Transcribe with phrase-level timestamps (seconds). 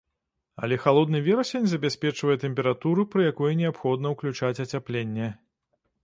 [0.67, 5.29] Але халодны верасень забяспечвае тэмпературу, пры якой неабходна ўключаць ацяпленне.